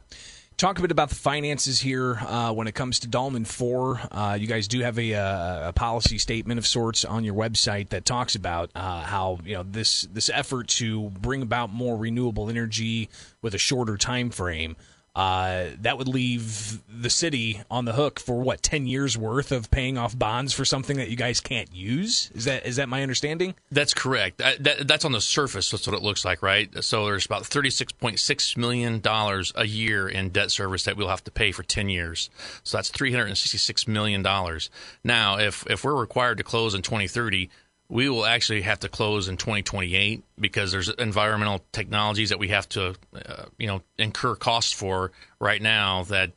Talk 0.57 0.79
a 0.79 0.81
bit 0.81 0.89
about 0.89 1.09
the 1.09 1.15
finances 1.15 1.79
here 1.79 2.15
uh, 2.15 2.51
when 2.51 2.65
it 2.65 2.73
comes 2.73 2.97
to 3.01 3.07
Dallman 3.07 3.45
4. 3.45 4.01
Uh, 4.11 4.37
you 4.41 4.47
guys 4.47 4.67
do 4.67 4.79
have 4.79 4.97
a, 4.97 5.13
uh, 5.13 5.69
a, 5.69 5.71
policy 5.73 6.17
statement 6.17 6.57
of 6.57 6.65
sorts 6.65 7.05
on 7.05 7.23
your 7.23 7.35
website 7.35 7.89
that 7.89 8.05
talks 8.05 8.33
about 8.33 8.71
uh, 8.73 9.03
how 9.03 9.37
you 9.45 9.53
know 9.53 9.61
this 9.61 10.07
this 10.11 10.31
effort 10.33 10.67
to 10.69 11.11
bring 11.11 11.43
about 11.43 11.71
more 11.71 11.95
renewable 11.95 12.49
energy 12.49 13.07
with 13.43 13.53
a 13.53 13.59
shorter 13.59 13.97
time 13.97 14.31
frame 14.31 14.75
uh, 15.17 15.71
that 15.81 15.97
would 15.97 16.07
leave 16.07 16.79
the 16.87 17.09
city 17.09 17.59
on 17.71 17.85
the 17.85 17.93
hook 17.93 18.19
for 18.19 18.39
what 18.39 18.61
ten 18.61 18.85
years 18.85 19.17
worth 19.17 19.51
of 19.51 19.71
paying 19.71 19.97
off 19.97 20.17
bonds 20.17 20.53
for 20.53 20.63
something 20.63 20.97
that 20.97 21.09
you 21.09 21.17
guys 21.17 21.39
can't 21.39 21.73
use. 21.73 22.29
Is 22.35 22.45
that 22.45 22.67
is 22.67 22.75
that 22.75 22.87
my 22.87 23.01
understanding? 23.01 23.55
That's 23.71 23.95
correct. 23.95 24.37
That, 24.37 24.63
that, 24.63 24.87
that's 24.87 25.05
on 25.05 25.13
the 25.13 25.19
surface. 25.19 25.71
That's 25.71 25.87
what 25.87 25.95
it 25.95 26.03
looks 26.03 26.23
like, 26.23 26.43
right? 26.43 26.69
So 26.83 27.05
there's 27.05 27.25
about 27.25 27.47
thirty 27.47 27.71
six 27.71 27.91
point 27.91 28.19
six 28.19 28.55
million 28.55 28.99
dollars 28.99 29.51
a 29.55 29.65
year 29.65 30.07
in 30.07 30.29
debt 30.29 30.51
service 30.51 30.83
that 30.83 30.95
we'll 30.95 31.07
have 31.07 31.23
to 31.23 31.31
pay 31.31 31.51
for 31.51 31.63
ten 31.63 31.89
years. 31.89 32.29
So 32.61 32.77
that's 32.77 32.89
three 32.89 33.11
hundred 33.11 33.29
and 33.29 33.37
sixty 33.39 33.57
six 33.57 33.87
million 33.87 34.21
dollars. 34.21 34.69
Now, 35.03 35.39
if 35.39 35.65
if 35.67 35.83
we're 35.83 35.99
required 35.99 36.37
to 36.37 36.43
close 36.43 36.75
in 36.75 36.83
twenty 36.83 37.07
thirty 37.07 37.49
we 37.89 38.09
will 38.09 38.25
actually 38.25 38.61
have 38.61 38.79
to 38.81 38.89
close 38.89 39.27
in 39.27 39.37
2028 39.37 40.23
because 40.39 40.71
there's 40.71 40.89
environmental 40.89 41.63
technologies 41.71 42.29
that 42.29 42.39
we 42.39 42.49
have 42.49 42.67
to, 42.69 42.95
uh, 43.13 43.45
you 43.57 43.67
know, 43.67 43.81
incur 43.97 44.35
costs 44.35 44.73
for 44.73 45.11
right 45.39 45.61
now 45.61 46.03
that 46.03 46.31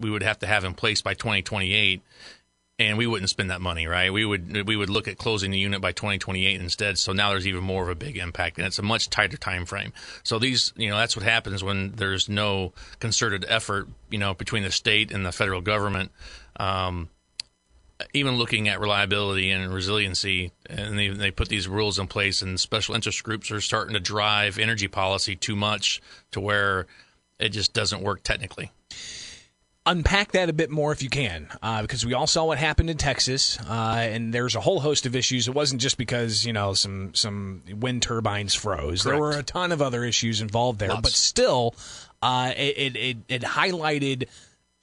we 0.00 0.10
would 0.10 0.22
have 0.22 0.38
to 0.38 0.46
have 0.46 0.64
in 0.64 0.74
place 0.74 1.02
by 1.02 1.12
2028 1.14 2.00
and 2.78 2.98
we 2.98 3.06
wouldn't 3.06 3.30
spend 3.30 3.50
that 3.50 3.60
money, 3.60 3.86
right? 3.86 4.12
We 4.12 4.24
would 4.24 4.66
we 4.66 4.76
would 4.76 4.90
look 4.90 5.08
at 5.08 5.16
closing 5.16 5.50
the 5.50 5.58
unit 5.58 5.80
by 5.80 5.92
2028 5.92 6.60
instead. 6.60 6.98
So 6.98 7.12
now 7.12 7.30
there's 7.30 7.46
even 7.46 7.64
more 7.64 7.82
of 7.82 7.88
a 7.88 7.94
big 7.94 8.18
impact, 8.18 8.58
and 8.58 8.66
it's 8.66 8.78
a 8.78 8.82
much 8.82 9.08
tighter 9.08 9.38
time 9.38 9.64
frame. 9.64 9.92
So 10.24 10.38
these, 10.38 10.74
you 10.76 10.90
know, 10.90 10.98
that's 10.98 11.16
what 11.16 11.24
happens 11.24 11.64
when 11.64 11.92
there's 11.92 12.28
no 12.28 12.74
concerted 12.98 13.46
effort, 13.48 13.88
you 14.10 14.18
know, 14.18 14.34
between 14.34 14.62
the 14.62 14.70
state 14.70 15.10
and 15.10 15.24
the 15.24 15.32
federal 15.32 15.62
government. 15.62 16.10
Um, 16.56 17.08
even 18.12 18.36
looking 18.36 18.68
at 18.68 18.80
reliability 18.80 19.50
and 19.50 19.72
resiliency, 19.72 20.52
and 20.68 20.98
they, 20.98 21.08
they 21.08 21.30
put 21.30 21.48
these 21.48 21.66
rules 21.68 21.98
in 21.98 22.06
place, 22.06 22.42
and 22.42 22.60
special 22.60 22.94
interest 22.94 23.22
groups 23.22 23.50
are 23.50 23.60
starting 23.60 23.94
to 23.94 24.00
drive 24.00 24.58
energy 24.58 24.88
policy 24.88 25.34
too 25.36 25.56
much 25.56 26.00
to 26.32 26.40
where 26.40 26.86
it 27.38 27.50
just 27.50 27.72
doesn't 27.72 28.02
work 28.02 28.22
technically. 28.22 28.70
Unpack 29.88 30.32
that 30.32 30.48
a 30.48 30.52
bit 30.52 30.68
more 30.68 30.90
if 30.90 31.00
you 31.00 31.08
can, 31.08 31.46
uh, 31.62 31.80
because 31.80 32.04
we 32.04 32.12
all 32.12 32.26
saw 32.26 32.44
what 32.44 32.58
happened 32.58 32.90
in 32.90 32.96
Texas, 32.96 33.56
uh, 33.68 33.98
and 34.00 34.34
there's 34.34 34.56
a 34.56 34.60
whole 34.60 34.80
host 34.80 35.06
of 35.06 35.14
issues. 35.14 35.46
It 35.46 35.54
wasn't 35.54 35.80
just 35.80 35.96
because 35.96 36.44
you 36.44 36.52
know 36.52 36.74
some 36.74 37.14
some 37.14 37.62
wind 37.72 38.02
turbines 38.02 38.52
froze. 38.52 39.04
Correct. 39.04 39.04
There 39.04 39.18
were 39.18 39.38
a 39.38 39.44
ton 39.44 39.70
of 39.70 39.80
other 39.80 40.02
issues 40.02 40.40
involved 40.40 40.80
there, 40.80 40.88
Lots. 40.88 41.02
but 41.02 41.12
still, 41.12 41.76
uh, 42.20 42.52
it, 42.56 42.96
it 42.96 43.16
it 43.28 43.42
highlighted 43.42 44.26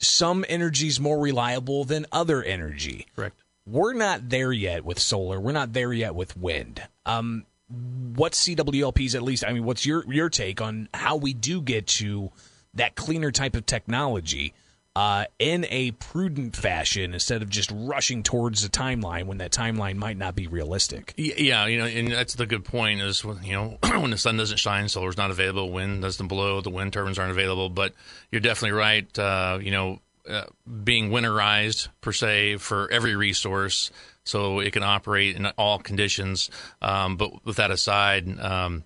some 0.04 0.46
energy 0.48 0.88
is 0.88 1.00
more 1.00 1.20
reliable 1.20 1.84
than 1.84 2.06
other 2.12 2.44
energy. 2.44 3.08
Correct. 3.16 3.36
We're 3.66 3.94
not 3.94 4.30
there 4.30 4.52
yet 4.52 4.84
with 4.84 5.00
solar. 5.00 5.40
We're 5.40 5.54
not 5.54 5.74
there 5.74 5.94
yet 5.94 6.16
with 6.16 6.36
wind. 6.36 6.82
Um, 7.06 7.46
what's 7.70 8.48
CWLP's 8.48 9.16
at 9.16 9.22
least? 9.22 9.46
I 9.46 9.54
mean, 9.54 9.64
what's 9.64 9.86
your 9.86 10.04
your 10.12 10.30
take 10.30 10.62
on 10.62 10.90
how 10.94 11.16
we 11.16 11.34
do 11.34 11.62
get 11.62 11.88
to 11.88 12.32
that 12.74 12.96
cleaner 12.96 13.32
type 13.32 13.56
of 13.56 13.66
technology 13.66 14.54
uh, 14.96 15.26
in 15.40 15.66
a 15.70 15.92
prudent 15.92 16.56
fashion 16.56 17.14
instead 17.14 17.42
of 17.42 17.50
just 17.50 17.72
rushing 17.74 18.22
towards 18.22 18.64
a 18.64 18.70
timeline 18.70 19.26
when 19.26 19.40
that 19.40 19.52
timeline 19.52 19.96
might 19.96 20.18
not 20.18 20.36
be 20.36 20.46
realistic. 20.46 21.14
Yeah, 21.18 21.66
you 21.66 21.80
know, 21.80 21.86
and 21.86 22.12
that's 22.12 22.36
the 22.36 22.46
good 22.46 22.64
point 22.64 23.02
is 23.02 23.24
you 23.44 23.54
know 23.54 23.78
when 24.00 24.12
the 24.12 24.18
sun 24.18 24.38
doesn't 24.38 24.58
shine, 24.58 24.88
solar's 24.90 25.18
not 25.18 25.32
available. 25.32 25.72
Wind 25.72 26.02
doesn't 26.02 26.28
blow, 26.28 26.62
the 26.62 26.70
wind 26.70 26.94
turbines 26.94 27.18
aren't 27.18 27.32
available. 27.32 27.70
But 27.70 27.94
you're 28.32 28.42
definitely 28.42 28.78
right. 28.78 29.20
Uh, 29.20 29.60
you 29.62 29.72
know, 29.72 30.00
uh, 30.30 30.44
being 30.84 31.10
winterized 31.10 31.90
per 32.02 32.12
se 32.12 32.58
for 32.58 32.90
every 32.92 33.16
resource, 33.16 33.90
so 34.24 34.60
it 34.60 34.74
can 34.74 34.84
operate 34.84 35.36
in 35.36 35.48
all 35.58 35.80
conditions. 35.80 36.52
Um, 36.84 37.18
but 37.18 37.44
with 37.46 37.56
that 37.58 37.72
aside, 37.72 38.40
um, 38.40 38.84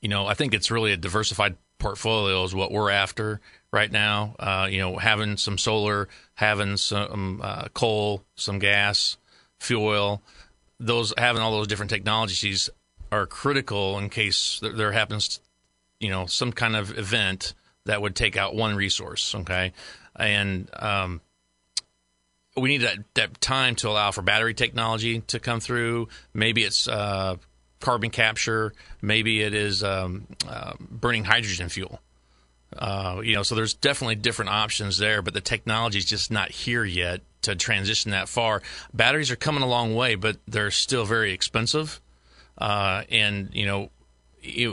you 0.00 0.08
know, 0.08 0.26
I 0.26 0.34
think 0.34 0.54
it's 0.54 0.70
really 0.70 0.92
a 0.92 0.96
diversified 0.96 1.56
portfolio 1.86 2.42
is 2.42 2.52
what 2.52 2.72
we're 2.72 2.90
after 2.90 3.40
right 3.72 3.92
now. 3.92 4.34
Uh, 4.40 4.66
you 4.68 4.80
know, 4.80 4.96
having 4.96 5.36
some 5.36 5.56
solar, 5.56 6.08
having 6.34 6.76
some 6.76 7.40
uh, 7.40 7.68
coal, 7.74 8.24
some 8.34 8.58
gas, 8.58 9.16
fuel 9.60 9.84
oil, 9.84 10.22
those 10.80 11.14
having 11.16 11.40
all 11.40 11.52
those 11.52 11.68
different 11.68 11.90
technologies 11.90 12.68
are 13.12 13.24
critical 13.24 13.98
in 13.98 14.10
case 14.10 14.60
there 14.60 14.90
happens 14.90 15.38
you 16.00 16.10
know 16.10 16.26
some 16.26 16.52
kind 16.52 16.74
of 16.74 16.98
event 16.98 17.54
that 17.84 18.02
would 18.02 18.16
take 18.16 18.36
out 18.36 18.56
one 18.56 18.74
resource. 18.74 19.32
Okay, 19.36 19.72
and 20.16 20.68
um, 20.72 21.20
we 22.56 22.68
need 22.68 22.82
that, 22.82 22.98
that, 23.14 23.40
time 23.40 23.76
to 23.76 23.88
allow 23.88 24.10
for 24.10 24.22
battery 24.22 24.54
technology 24.54 25.20
to 25.28 25.38
come 25.38 25.60
through. 25.60 26.08
Maybe 26.34 26.64
it's 26.64 26.88
uh, 26.88 27.36
carbon 27.80 28.10
capture. 28.10 28.72
Maybe 29.02 29.42
it 29.42 29.54
is 29.54 29.82
um, 29.84 30.26
uh, 30.48 30.72
burning 30.80 31.24
hydrogen 31.24 31.68
fuel. 31.68 32.00
Uh, 32.76 33.20
you 33.22 33.34
know, 33.34 33.42
so 33.42 33.54
there's 33.54 33.74
definitely 33.74 34.16
different 34.16 34.50
options 34.50 34.98
there, 34.98 35.22
but 35.22 35.34
the 35.34 35.40
technology 35.40 35.98
is 35.98 36.04
just 36.04 36.30
not 36.30 36.50
here 36.50 36.84
yet 36.84 37.20
to 37.42 37.54
transition 37.54 38.10
that 38.10 38.28
far. 38.28 38.60
Batteries 38.92 39.30
are 39.30 39.36
coming 39.36 39.62
a 39.62 39.68
long 39.68 39.94
way, 39.94 40.14
but 40.14 40.36
they're 40.48 40.70
still 40.70 41.04
very 41.04 41.32
expensive. 41.32 42.00
Uh, 42.58 43.02
and 43.10 43.50
you 43.52 43.66
know, 43.66 43.90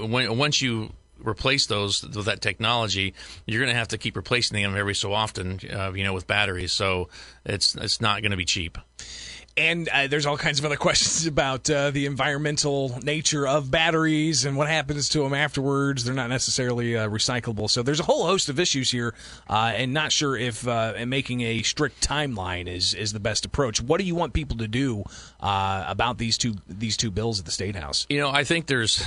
when, 0.08 0.38
once 0.38 0.62
you 0.62 0.92
replace 1.20 1.68
those 1.68 2.04
with 2.04 2.26
that 2.26 2.42
technology, 2.42 3.14
you're 3.46 3.62
going 3.62 3.72
to 3.72 3.78
have 3.78 3.90
to 3.90 3.98
keep 3.98 4.16
replacing 4.16 4.62
them 4.62 4.76
every 4.76 4.96
so 4.96 5.14
often. 5.14 5.60
Uh, 5.72 5.94
you 5.94 6.04
know, 6.04 6.14
with 6.14 6.28
batteries, 6.28 6.72
so 6.72 7.10
it's 7.46 7.76
it's 7.76 8.02
not 8.02 8.22
going 8.22 8.32
to 8.32 8.38
be 8.38 8.46
cheap 8.46 8.78
and 9.56 9.88
uh, 9.90 10.08
there's 10.08 10.26
all 10.26 10.38
kinds 10.38 10.60
of 10.60 10.66
other 10.66 10.76
questions 10.84 11.26
about 11.26 11.70
uh, 11.70 11.92
the 11.92 12.06
environmental 12.06 12.98
nature 13.04 13.48
of 13.48 13.70
batteries 13.70 14.46
and 14.46 14.58
what 14.58 14.68
happens 14.68 15.10
to 15.10 15.20
them 15.20 15.34
afterwards. 15.34 16.04
They're 16.04 16.14
not 16.14 16.30
necessarily 16.30 16.98
uh, 16.98 17.10
recyclable, 17.10 17.70
so 17.70 17.84
there's 17.84 18.00
a 18.00 18.04
whole 18.04 18.26
host 18.26 18.50
of 18.50 18.60
issues 18.60 18.92
here, 18.92 19.14
uh, 19.50 19.74
and 19.76 19.94
not 19.94 20.12
sure 20.12 20.36
if 20.36 20.68
uh, 20.68 20.94
making 21.08 21.42
a 21.42 21.62
strict 21.62 22.08
timeline 22.08 22.68
is 22.68 22.94
is 22.94 23.14
the 23.14 23.20
best 23.20 23.46
approach. 23.46 23.82
What 23.82 24.00
do 24.00 24.06
you 24.06 24.16
want 24.16 24.34
people 24.34 24.58
to 24.58 24.68
do 24.68 25.04
uh, 25.40 25.86
about 25.88 26.18
these 26.18 26.38
two 26.38 26.56
these 26.68 26.98
two 26.98 27.12
bills 27.12 27.40
at 27.40 27.46
the 27.46 27.52
state 27.52 27.76
house? 27.76 28.06
You 28.10 28.20
know, 28.20 28.30
I 28.30 28.44
think 28.44 28.68
there's 28.68 29.06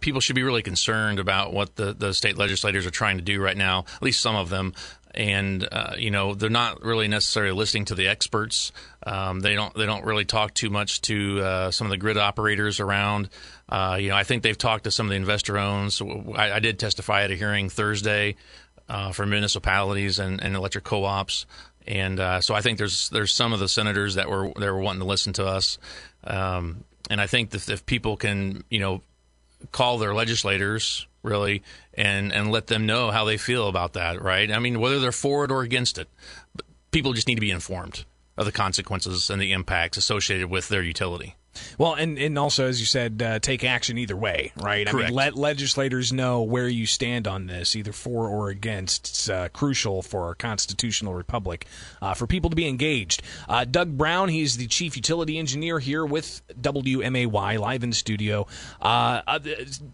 people 0.00 0.20
should 0.20 0.36
be 0.36 0.42
really 0.42 0.62
concerned 0.62 1.18
about 1.18 1.52
what 1.52 1.76
the 1.76 1.92
the 1.92 2.14
state 2.14 2.36
legislators 2.36 2.86
are 2.86 2.90
trying 2.90 3.18
to 3.18 3.24
do 3.24 3.40
right 3.40 3.56
now. 3.56 3.84
At 3.96 4.02
least 4.02 4.20
some 4.20 4.36
of 4.36 4.48
them 4.48 4.74
and 5.14 5.66
uh, 5.70 5.94
you 5.96 6.10
know 6.10 6.34
they're 6.34 6.50
not 6.50 6.82
really 6.82 7.08
necessarily 7.08 7.52
listening 7.52 7.86
to 7.86 7.94
the 7.94 8.08
experts. 8.08 8.72
Um, 9.06 9.40
they 9.40 9.54
don't 9.54 9.74
they 9.74 9.86
don't 9.86 10.04
really 10.04 10.24
talk 10.24 10.54
too 10.54 10.70
much 10.70 11.00
to 11.02 11.40
uh, 11.40 11.70
some 11.70 11.86
of 11.86 11.90
the 11.90 11.96
grid 11.96 12.18
operators 12.18 12.80
around. 12.80 13.28
Uh, 13.68 13.96
you 14.00 14.08
know, 14.10 14.16
I 14.16 14.24
think 14.24 14.42
they've 14.42 14.58
talked 14.58 14.84
to 14.84 14.90
some 14.90 15.06
of 15.06 15.10
the 15.10 15.16
investor 15.16 15.56
owns. 15.56 16.02
I, 16.02 16.52
I, 16.52 16.58
did 16.58 16.78
testify 16.78 17.22
at 17.24 17.30
a 17.30 17.34
hearing 17.34 17.70
Thursday 17.70 18.36
uh, 18.88 19.12
for 19.12 19.24
municipalities 19.24 20.18
and, 20.18 20.42
and 20.42 20.54
electric 20.54 20.84
co-ops, 20.84 21.46
and 21.86 22.20
uh, 22.20 22.40
so 22.40 22.54
I 22.54 22.60
think 22.60 22.78
there's 22.78 23.08
there's 23.08 23.32
some 23.32 23.52
of 23.52 23.60
the 23.60 23.68
senators 23.68 24.16
that 24.16 24.28
were 24.28 24.52
that 24.56 24.72
were 24.72 24.80
wanting 24.80 25.00
to 25.00 25.06
listen 25.06 25.32
to 25.34 25.46
us. 25.46 25.78
Um, 26.24 26.84
and 27.10 27.20
I 27.20 27.26
think 27.26 27.50
that 27.50 27.68
if 27.68 27.84
people 27.86 28.16
can, 28.16 28.64
you 28.70 28.80
know, 28.80 29.02
call 29.72 29.98
their 29.98 30.14
legislators 30.14 31.06
really 31.24 31.62
and 31.94 32.32
and 32.32 32.50
let 32.50 32.68
them 32.68 32.86
know 32.86 33.10
how 33.10 33.24
they 33.24 33.36
feel 33.36 33.68
about 33.68 33.94
that 33.94 34.22
right? 34.22 34.50
I 34.50 34.58
mean 34.58 34.80
whether 34.80 35.00
they're 35.00 35.12
for 35.12 35.44
it 35.44 35.50
or 35.50 35.62
against 35.62 35.98
it 35.98 36.08
people 36.90 37.12
just 37.12 37.26
need 37.26 37.36
to 37.36 37.40
be 37.40 37.50
informed 37.50 38.04
of 38.36 38.46
the 38.46 38.52
consequences 38.52 39.30
and 39.30 39.40
the 39.40 39.52
impacts 39.52 39.96
associated 39.96 40.48
with 40.48 40.68
their 40.68 40.82
utility 40.82 41.36
well, 41.78 41.94
and, 41.94 42.18
and 42.18 42.38
also, 42.38 42.66
as 42.66 42.80
you 42.80 42.86
said, 42.86 43.22
uh, 43.22 43.38
take 43.38 43.64
action 43.64 43.98
either 43.98 44.16
way, 44.16 44.52
right? 44.56 44.86
Correct. 44.86 45.06
I 45.06 45.08
mean, 45.08 45.14
let 45.14 45.36
legislators 45.36 46.12
know 46.12 46.42
where 46.42 46.68
you 46.68 46.86
stand 46.86 47.26
on 47.26 47.46
this, 47.46 47.76
either 47.76 47.92
for 47.92 48.28
or 48.28 48.48
against. 48.48 49.08
It's 49.08 49.28
uh, 49.28 49.48
crucial 49.52 50.02
for 50.02 50.24
our 50.24 50.34
constitutional 50.34 51.14
republic 51.14 51.66
uh, 52.02 52.14
for 52.14 52.26
people 52.26 52.50
to 52.50 52.56
be 52.56 52.68
engaged. 52.68 53.22
Uh, 53.48 53.64
Doug 53.64 53.96
Brown, 53.96 54.28
he's 54.28 54.56
the 54.56 54.66
chief 54.66 54.96
utility 54.96 55.38
engineer 55.38 55.78
here 55.78 56.04
with 56.04 56.42
WMAY, 56.60 57.58
live 57.58 57.82
in 57.82 57.90
the 57.90 57.96
studio. 57.96 58.46
Uh, 58.80 59.22
uh, 59.26 59.38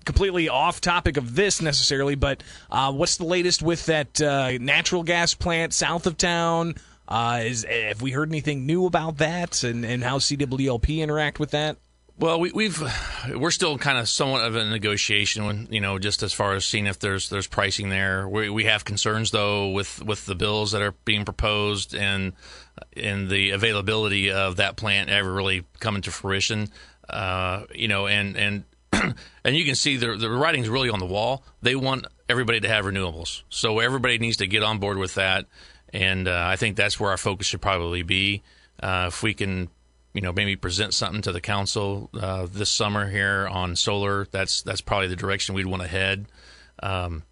completely 0.05 0.49
off 0.49 0.81
topic 0.81 1.17
of 1.17 1.35
this 1.35 1.61
necessarily, 1.61 2.15
but 2.15 2.43
what's 2.69 3.17
the 3.17 3.25
latest 3.25 3.63
with 3.63 3.87
that 3.87 4.21
natural 4.61 5.03
gas 5.03 5.35
plant 5.35 5.73
south 5.73 6.07
of 6.07 6.17
town? 6.17 6.75
Uh, 7.11 7.41
is 7.45 7.67
have 7.69 8.01
we 8.01 8.13
heard 8.13 8.29
anything 8.29 8.67
new 8.67 8.87
about 8.87 9.19
that 9.19 9.65
and, 9.65 9.85
and 9.85 10.05
how 10.05 10.19
CWLP 10.19 10.99
interact 10.99 11.41
with 11.41 11.51
that? 11.51 11.77
Well, 12.21 12.39
we, 12.39 12.53
we've 12.53 12.83
we're 13.35 13.51
still 13.51 13.79
kind 13.79 13.97
of 13.97 14.07
somewhat 14.07 14.45
of 14.45 14.55
a 14.55 14.65
negotiation 14.67 15.47
when 15.47 15.69
you 15.71 15.81
know 15.81 15.99
just 15.99 16.23
as 16.23 16.35
far 16.35 16.53
as 16.53 16.67
seeing 16.67 16.87
if 16.87 16.99
there's 16.99 17.31
there's 17.31 17.47
pricing 17.47 17.89
there. 17.89 18.29
We 18.29 18.51
we 18.51 18.65
have 18.65 18.85
concerns 18.85 19.31
though 19.31 19.71
with 19.71 20.05
with 20.05 20.27
the 20.27 20.35
bills 20.35 20.73
that 20.73 20.83
are 20.83 20.93
being 21.05 21.25
proposed 21.25 21.95
and 21.95 22.35
and 22.95 23.31
the 23.31 23.51
availability 23.51 24.31
of 24.31 24.57
that 24.57 24.77
plant 24.77 25.09
ever 25.09 25.33
really 25.33 25.65
coming 25.81 26.03
to 26.03 26.11
fruition. 26.11 26.69
Uh, 27.09 27.65
you 27.75 27.89
know, 27.89 28.07
and 28.07 28.37
and 28.37 28.65
and 28.93 29.57
you 29.57 29.65
can 29.65 29.75
see 29.75 29.97
the 29.97 30.15
the 30.17 30.31
writing's 30.31 30.69
really 30.69 30.91
on 30.91 30.99
the 30.99 31.07
wall. 31.07 31.43
They 31.63 31.75
want 31.75 32.07
everybody 32.29 32.61
to 32.61 32.69
have 32.69 32.85
renewables, 32.85 33.45
so 33.49 33.79
everybody 33.79 34.19
needs 34.19 34.37
to 34.37 34.47
get 34.47 34.63
on 34.63 34.79
board 34.79 34.99
with 34.99 35.15
that 35.15 35.47
and 35.93 36.29
uh, 36.29 36.45
I 36.47 36.57
think 36.57 36.77
that's 36.77 36.99
where 36.99 37.11
our 37.11 37.17
focus 37.17 37.47
should 37.47 37.61
probably 37.61 38.03
be. 38.03 38.43
Uh, 38.83 39.07
if 39.09 39.23
we 39.23 39.35
can, 39.35 39.69
you 40.15 40.21
know, 40.21 40.33
maybe 40.33 40.57
present 40.57 40.95
something 40.95 41.23
to 41.23 41.33
the 41.33 41.41
council 41.41 42.11
uh, 42.19 42.47
this 42.51 42.71
summer 42.71 43.09
here 43.09 43.49
on 43.51 43.77
solar, 43.77 44.27
that's 44.31 44.63
that's 44.63 44.81
probably 44.81 45.09
the 45.09 45.17
direction 45.17 45.55
we'd 45.55 45.67
want 45.67 45.83
to 45.83 45.89
head. 45.89 46.27
Um, 46.83 47.25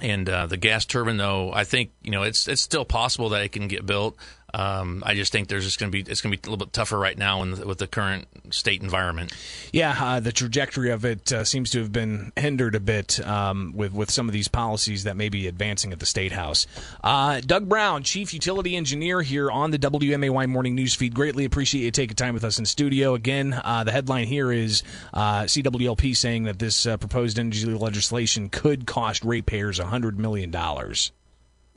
and 0.00 0.28
uh, 0.28 0.46
the 0.46 0.58
gas 0.58 0.84
turbine, 0.84 1.16
though, 1.16 1.52
I 1.52 1.64
think 1.64 1.92
you 2.02 2.10
know 2.10 2.22
it's 2.22 2.48
it's 2.48 2.60
still 2.60 2.84
possible 2.84 3.30
that 3.30 3.42
it 3.42 3.52
can 3.52 3.68
get 3.68 3.86
built. 3.86 4.16
Um, 4.56 5.02
I 5.04 5.14
just 5.14 5.32
think 5.32 5.48
there's 5.48 5.64
just 5.64 5.78
going 5.78 5.92
to 5.92 6.02
be 6.02 6.10
it's 6.10 6.22
going 6.22 6.32
to 6.32 6.38
be 6.38 6.48
a 6.48 6.50
little 6.50 6.64
bit 6.64 6.72
tougher 6.72 6.98
right 6.98 7.16
now 7.16 7.42
in, 7.42 7.66
with 7.68 7.76
the 7.76 7.86
current 7.86 8.26
state 8.48 8.80
environment. 8.82 9.34
Yeah, 9.70 9.94
uh, 10.00 10.20
the 10.20 10.32
trajectory 10.32 10.90
of 10.90 11.04
it 11.04 11.30
uh, 11.30 11.44
seems 11.44 11.70
to 11.72 11.80
have 11.80 11.92
been 11.92 12.32
hindered 12.36 12.74
a 12.74 12.80
bit 12.80 13.20
um, 13.26 13.74
with 13.76 13.92
with 13.92 14.10
some 14.10 14.28
of 14.28 14.32
these 14.32 14.48
policies 14.48 15.04
that 15.04 15.14
may 15.14 15.28
be 15.28 15.46
advancing 15.46 15.92
at 15.92 15.98
the 15.98 16.06
state 16.06 16.32
house. 16.32 16.66
Uh, 17.04 17.40
Doug 17.40 17.68
Brown, 17.68 18.02
chief 18.02 18.32
utility 18.32 18.76
engineer 18.76 19.20
here 19.20 19.50
on 19.50 19.72
the 19.72 19.78
WMAY 19.78 20.48
morning 20.48 20.74
news 20.74 20.94
feed. 20.94 21.14
Greatly 21.14 21.44
appreciate 21.44 21.82
you 21.82 21.90
taking 21.90 22.16
time 22.16 22.32
with 22.32 22.44
us 22.44 22.58
in 22.58 22.64
studio. 22.64 23.12
Again, 23.12 23.52
uh, 23.52 23.84
the 23.84 23.92
headline 23.92 24.26
here 24.26 24.50
is 24.50 24.82
uh, 25.12 25.42
CWLP 25.42 26.16
saying 26.16 26.44
that 26.44 26.58
this 26.58 26.86
uh, 26.86 26.96
proposed 26.96 27.38
energy 27.38 27.66
legislation 27.66 28.48
could 28.48 28.86
cost 28.86 29.22
ratepayers 29.22 29.78
hundred 29.78 30.18
million 30.18 30.50
dollars. 30.50 31.12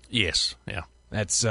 Yes, 0.10 0.56
yeah, 0.66 0.84
that's 1.12 1.44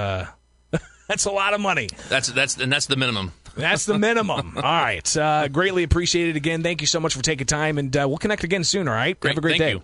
that's 1.09 1.25
a 1.25 1.31
lot 1.31 1.55
of 1.55 1.61
money. 1.61 1.89
That's 2.09 2.29
that's 2.29 2.57
and 2.59 2.71
that's 2.71 2.87
the 2.87 2.97
minimum. 2.97 3.33
That's 3.57 3.87
the 3.87 3.99
minimum. 3.99 4.53
all 4.57 4.63
right. 4.63 5.17
Uh, 5.17 5.49
greatly 5.49 5.83
appreciated 5.83 6.37
again. 6.37 6.63
Thank 6.63 6.81
you 6.81 6.87
so 6.87 7.01
much 7.01 7.15
for 7.15 7.23
taking 7.23 7.47
time, 7.47 7.79
and 7.79 7.97
uh, 7.97 8.07
we'll 8.07 8.19
connect 8.19 8.45
again 8.45 8.63
soon. 8.63 8.87
All 8.87 8.95
right. 8.95 9.19
Great. 9.19 9.31
Have 9.33 9.39
a 9.39 9.41
great 9.41 9.59
Thank 9.59 9.61
day. 9.61 9.73
You. 9.73 9.83